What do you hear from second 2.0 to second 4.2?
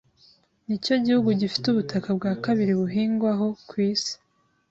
bw’akabiri buhingwaho kw’isi.